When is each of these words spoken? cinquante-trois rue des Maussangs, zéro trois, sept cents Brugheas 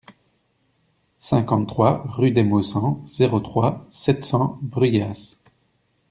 cinquante-trois 1.19 2.01
rue 2.07 2.31
des 2.31 2.41
Maussangs, 2.43 3.03
zéro 3.05 3.39
trois, 3.39 3.85
sept 3.91 4.25
cents 4.25 4.57
Brugheas 4.63 5.35